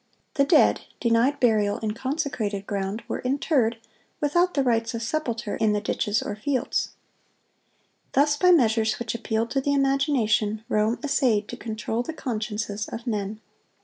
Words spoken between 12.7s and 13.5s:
of men.